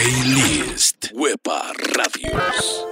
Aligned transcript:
Playlist 0.00 1.12
Huepa 1.12 1.72
Radios. 1.76 2.86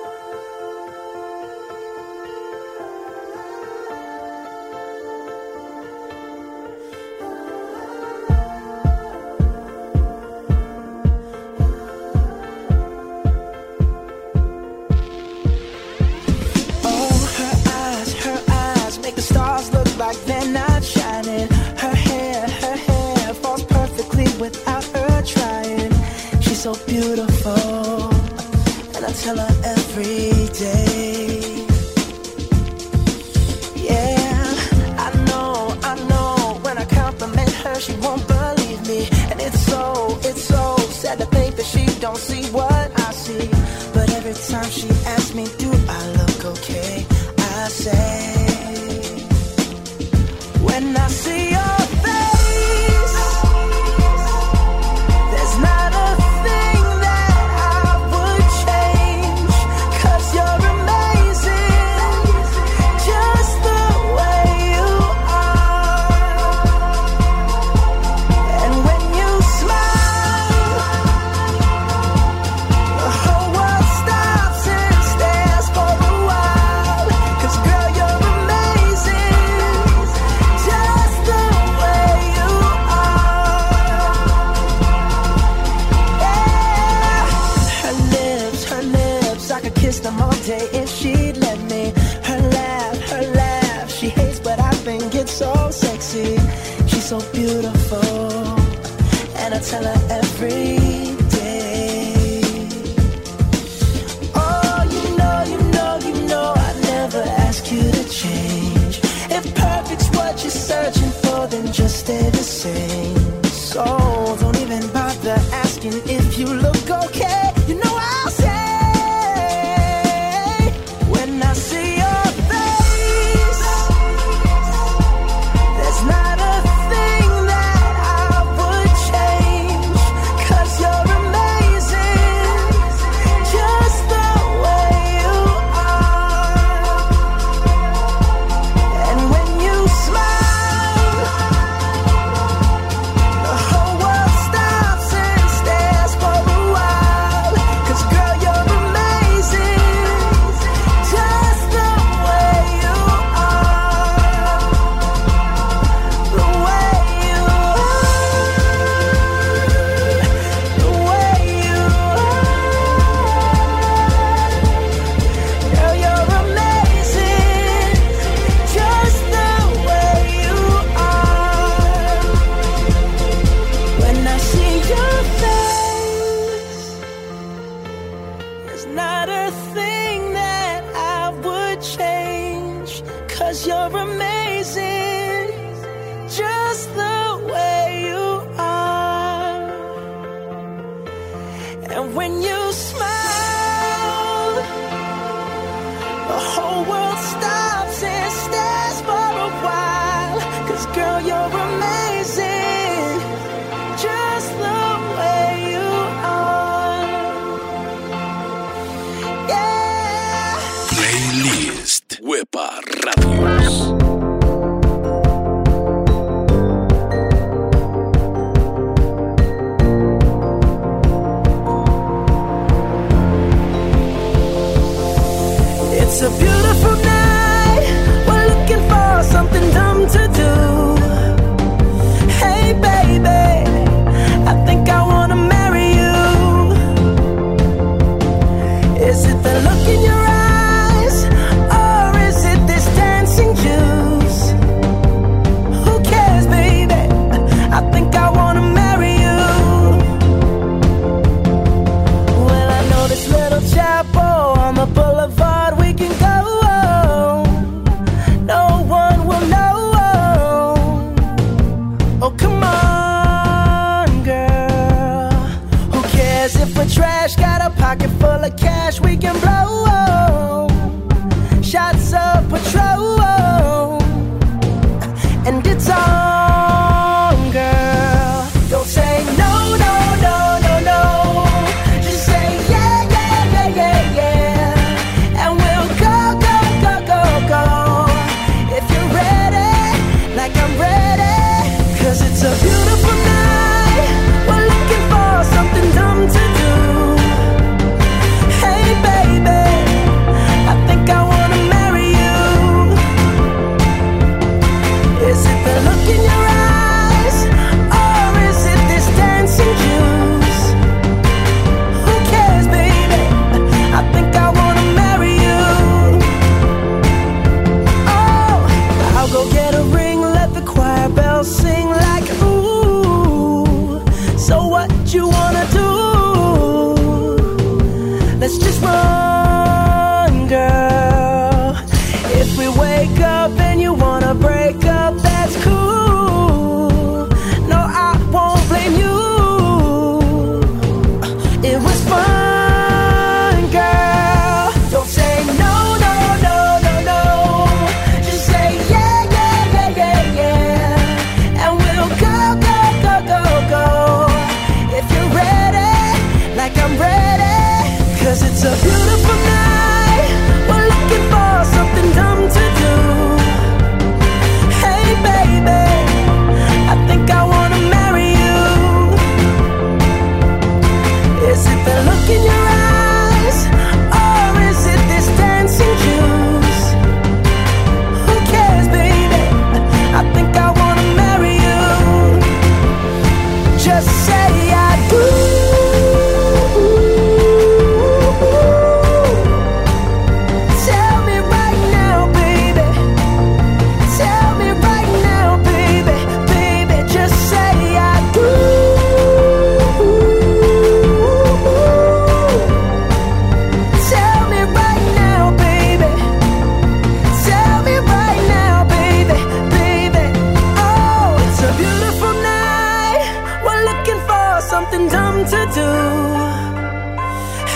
do. 415.78 415.90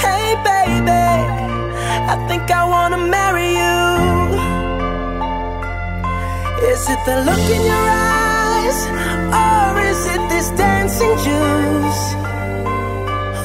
Hey, 0.03 0.27
baby, 0.51 1.07
I 2.13 2.15
think 2.29 2.45
I 2.61 2.63
wanna 2.75 3.01
marry 3.17 3.49
you. 3.63 3.81
Is 6.71 6.83
it 6.95 7.01
the 7.09 7.17
look 7.27 7.45
in 7.57 7.63
your 7.73 7.87
eyes, 8.19 8.79
or 9.45 9.69
is 9.91 10.01
it 10.15 10.23
this 10.33 10.49
dancing 10.63 11.15
juice? 11.27 12.03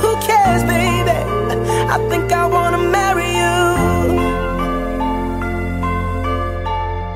Who 0.02 0.12
cares, 0.30 0.64
baby? 0.74 1.20
I 1.96 1.98
think 2.10 2.26
I 2.42 2.46
wanna 2.56 2.82
marry 2.98 3.30
you. 3.42 3.58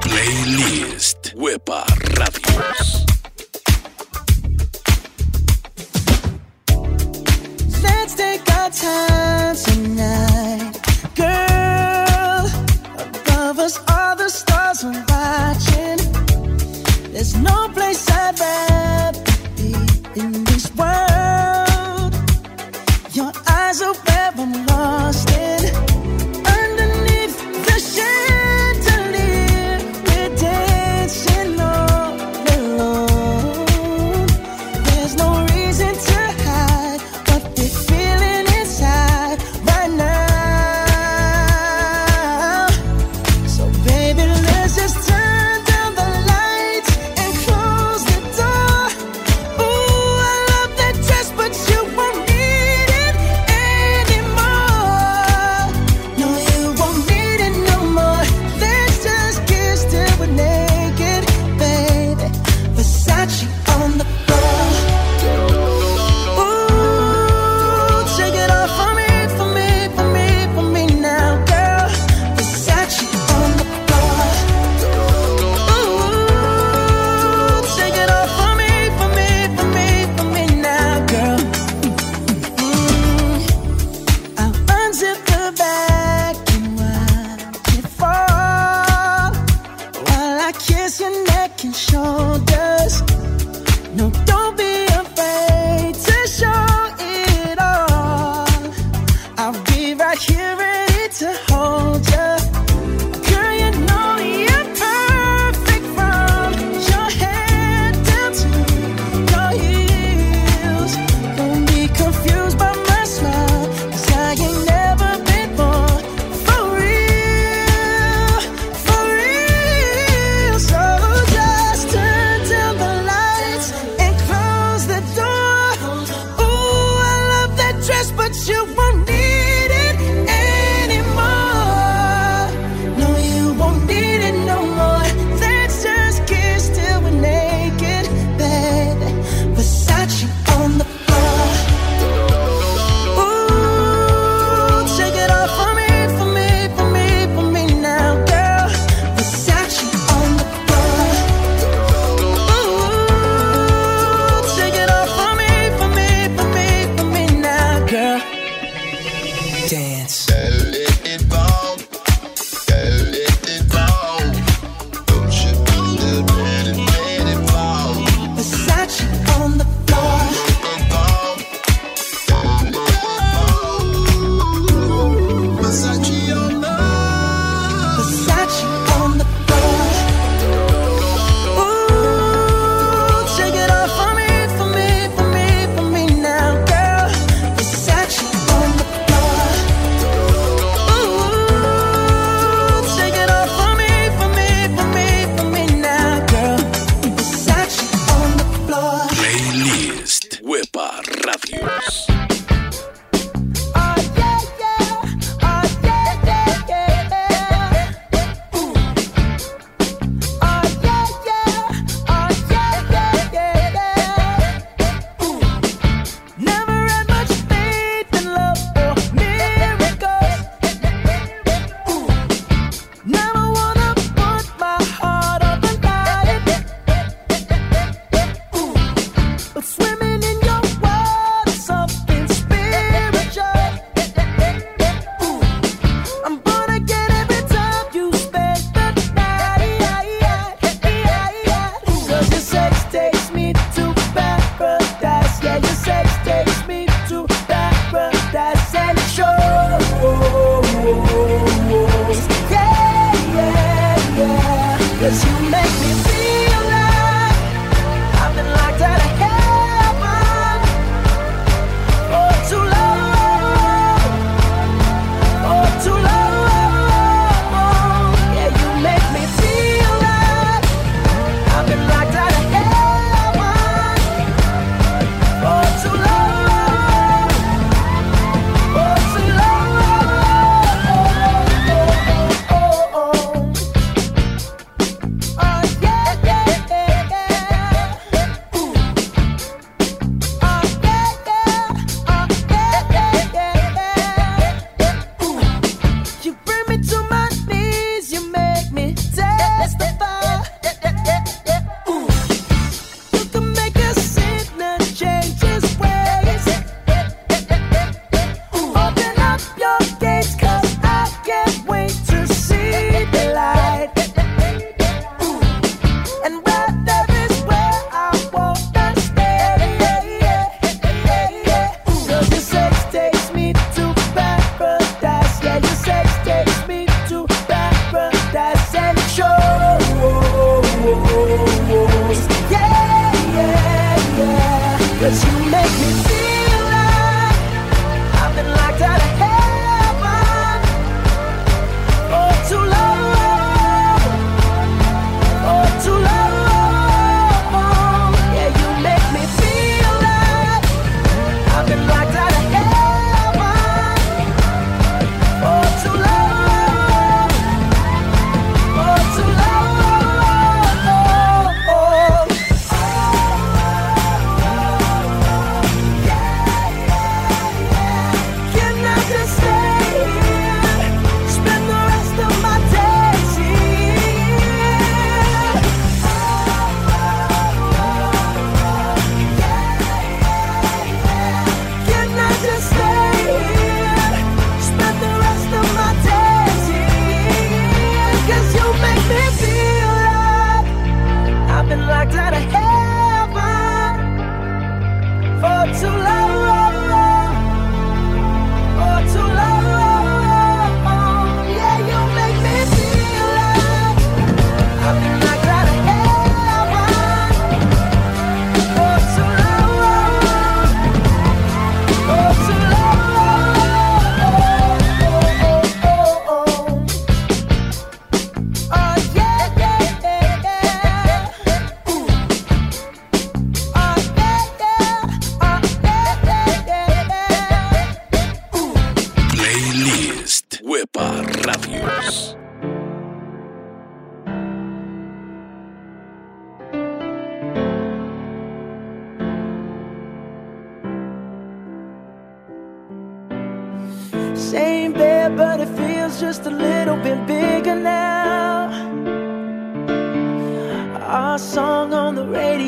Playlist 0.06 1.22
Wepa 1.44 1.82
Radio. 2.20 2.81
time 8.72 9.56
tonight, 9.56 10.80
girl. 11.16 12.48
Above 12.98 13.60
us, 13.60 13.80
all 13.90 14.16
the 14.16 14.30
stars 14.30 14.84
are 14.84 15.06
watching. 15.10 16.00
There's 17.12 17.36
no 17.36 17.68
place 17.74 18.10
I'd 18.10 18.40
rather 18.40 19.24
be 19.58 20.51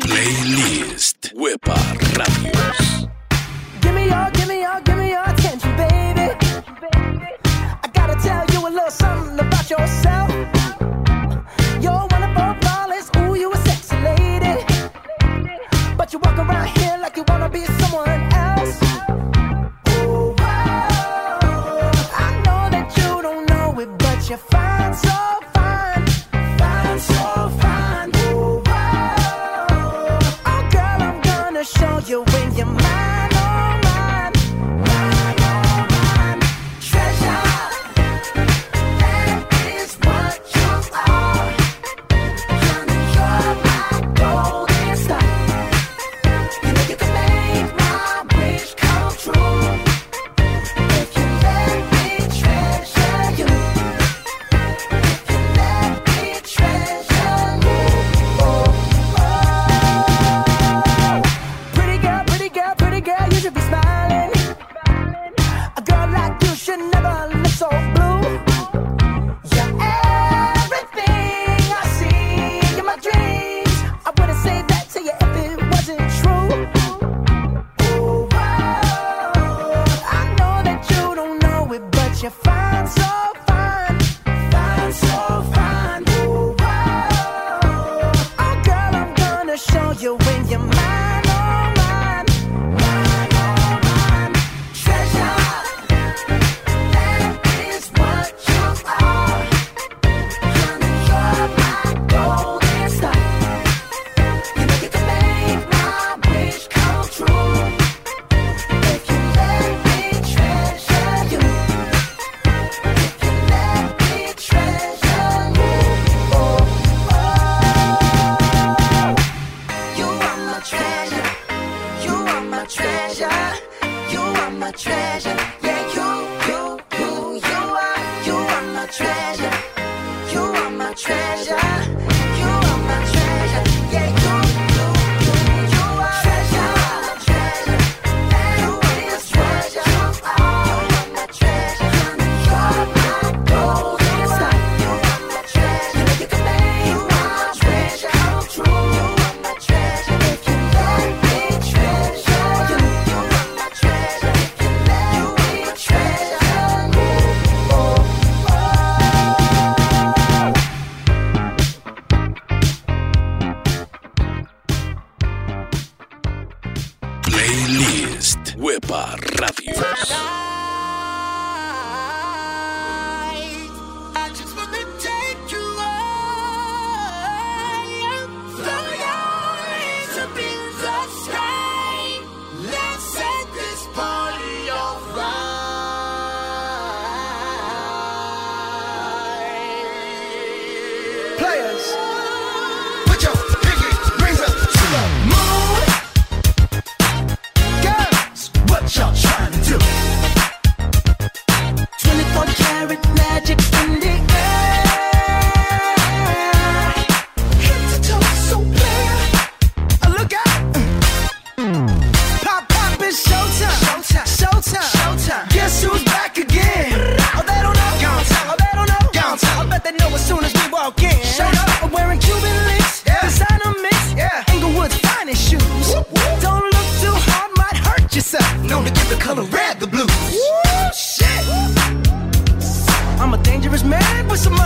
Playlist 0.00 1.32
Wepa 1.34 1.74
Radios. 2.16 3.08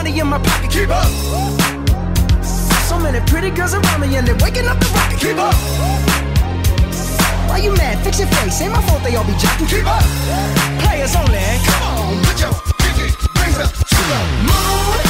money 0.09 0.21
in 0.21 0.27
my 0.27 0.39
pocket. 0.39 0.71
Keep 0.71 0.91
up. 0.91 1.11
So 2.89 2.99
many 2.99 3.21
pretty 3.27 3.51
girls 3.51 3.75
around 3.75 4.01
me 4.01 4.17
and 4.17 4.27
they're 4.27 4.37
waking 4.37 4.67
up 4.67 4.79
the 4.79 4.87
rocket. 4.95 5.21
Keep 5.21 5.39
up. 5.39 5.55
Why 7.49 7.59
you 7.59 7.73
mad? 7.77 8.03
Fix 8.05 8.19
your 8.19 8.29
face. 8.29 8.61
Ain't 8.61 8.73
my 8.73 8.83
fault 8.83 9.03
they 9.03 9.15
all 9.17 9.25
be 9.25 9.33
jocking. 9.33 9.69
Keep 9.69 9.87
up. 9.87 10.03
Players 10.83 11.15
only. 11.17 11.39
Come 11.65 11.83
on, 11.83 12.25
put 12.25 12.41
your 12.41 12.53
pinky 12.79 13.09
rings 13.41 13.59
up 13.59 13.73
to 13.73 13.97
the 13.97 14.19
moon. 14.47 15.08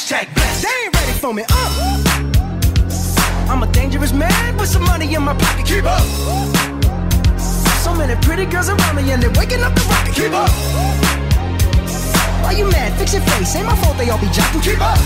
Hashtag 0.00 0.32
blessed. 0.34 0.62
They 0.62 0.68
ain't 0.86 0.96
ready 0.96 1.12
for 1.12 1.34
me. 1.34 1.44
Uh. 1.50 2.00
I'm 3.50 3.62
a 3.62 3.66
dangerous 3.70 4.14
man 4.14 4.56
with 4.56 4.68
some 4.68 4.84
money 4.84 5.14
in 5.14 5.22
my 5.22 5.34
pocket. 5.34 5.66
Keep 5.66 5.84
up. 5.84 6.00
So 7.84 7.94
many 7.94 8.14
pretty 8.22 8.46
girls 8.46 8.70
around 8.70 8.96
me 8.96 9.12
and 9.12 9.22
they're 9.22 9.30
waking 9.32 9.62
up 9.62 9.74
the 9.74 9.82
rocket. 9.92 10.14
Keep 10.14 10.32
up. 10.32 10.48
Why 12.42 12.52
you 12.52 12.64
mad? 12.70 12.96
Fix 12.98 13.12
your 13.12 13.22
face. 13.22 13.54
Ain't 13.56 13.66
my 13.66 13.76
fault 13.76 13.98
they 13.98 14.08
all 14.08 14.18
be 14.18 14.28
jocking. 14.28 14.62
Keep 14.62 14.80
up. 14.80 14.96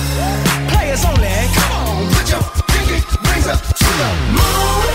Players 0.70 1.04
only. 1.04 1.26
Come 1.58 1.72
on, 1.72 2.14
put 2.14 2.30
your 2.30 2.42
pinky 2.70 3.02
rings 3.26 3.48
up 3.48 3.58
to 3.58 3.90
the 3.98 4.10
moon. 4.30 4.94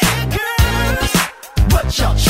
Here 0.00 0.26
comes 0.34 1.72
what 1.72 1.96
y'all. 1.96 2.29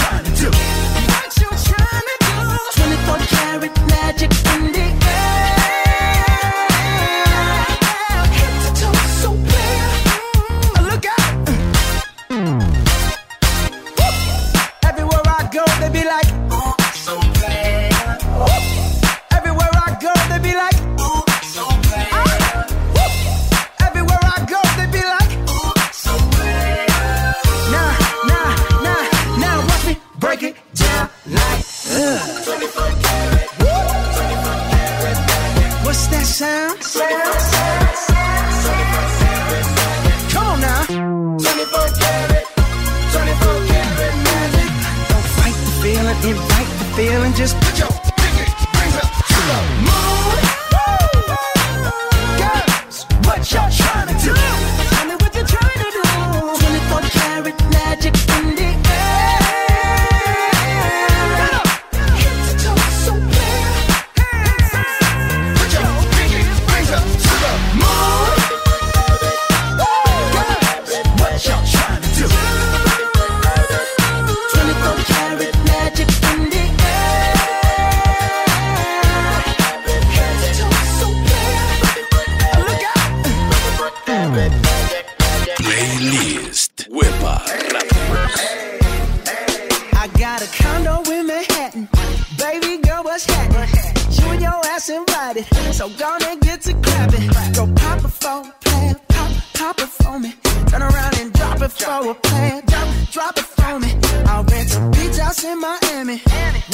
house 105.31 105.45
in 105.45 105.61
Miami. 105.61 106.23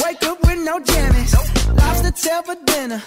Wake 0.03 0.23
up 0.23 0.41
with 0.41 0.59
no 0.65 0.79
jammies. 0.79 1.33
Lobster 1.77 2.11
tail 2.11 2.41
for 2.43 2.57
dinner. 2.65 3.01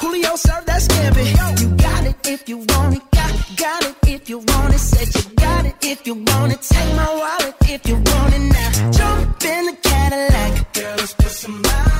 Julio 0.00 0.36
served 0.36 0.66
that 0.66 0.82
scampi. 0.82 1.24
You 1.60 1.68
got 1.76 2.04
it 2.06 2.16
if 2.28 2.48
you 2.48 2.58
want 2.58 2.96
it. 2.96 3.02
Got, 3.12 3.32
got 3.56 3.82
it 3.84 3.96
if 4.06 4.28
you 4.28 4.38
want 4.38 4.74
it. 4.74 4.78
Said 4.78 5.08
you 5.16 5.34
got 5.36 5.66
it 5.66 5.76
if 5.82 6.06
you 6.06 6.14
want 6.14 6.52
it. 6.52 6.62
Take 6.62 6.94
my 6.96 7.10
wallet 7.20 7.54
if 7.68 7.86
you 7.88 7.94
want 7.94 8.34
it 8.34 8.44
now. 8.56 8.90
Jump 8.98 9.44
in 9.44 9.66
the 9.66 9.76
Cadillac. 9.82 10.72
Girl, 10.74 10.96
let's 10.98 11.14
put 11.14 11.30
some 11.30 11.62
miles 11.62 11.99